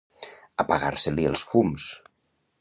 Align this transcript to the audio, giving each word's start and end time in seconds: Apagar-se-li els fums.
Apagar-se-li 0.63 1.27
els 1.33 1.45
fums. 1.51 1.87